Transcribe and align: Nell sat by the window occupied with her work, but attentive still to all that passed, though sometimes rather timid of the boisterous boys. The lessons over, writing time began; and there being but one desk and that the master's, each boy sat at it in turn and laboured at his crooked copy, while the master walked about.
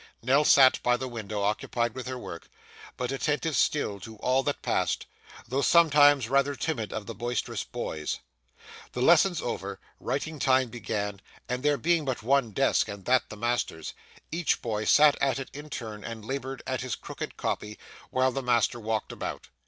Nell 0.23 0.43
sat 0.43 0.81
by 0.81 0.97
the 0.97 1.07
window 1.07 1.43
occupied 1.43 1.93
with 1.93 2.07
her 2.07 2.17
work, 2.17 2.49
but 2.97 3.11
attentive 3.11 3.55
still 3.55 3.99
to 3.99 4.15
all 4.15 4.41
that 4.41 4.63
passed, 4.63 5.05
though 5.47 5.61
sometimes 5.61 6.27
rather 6.27 6.55
timid 6.55 6.91
of 6.91 7.05
the 7.05 7.13
boisterous 7.13 7.63
boys. 7.63 8.17
The 8.93 9.01
lessons 9.03 9.43
over, 9.43 9.79
writing 9.99 10.39
time 10.39 10.69
began; 10.69 11.21
and 11.47 11.61
there 11.61 11.77
being 11.77 12.03
but 12.03 12.23
one 12.23 12.49
desk 12.49 12.87
and 12.87 13.05
that 13.05 13.29
the 13.29 13.37
master's, 13.37 13.93
each 14.31 14.63
boy 14.63 14.85
sat 14.85 15.21
at 15.21 15.37
it 15.37 15.51
in 15.53 15.69
turn 15.69 16.03
and 16.03 16.25
laboured 16.25 16.63
at 16.65 16.81
his 16.81 16.95
crooked 16.95 17.37
copy, 17.37 17.77
while 18.09 18.31
the 18.31 18.41
master 18.41 18.79
walked 18.79 19.11
about. 19.11 19.49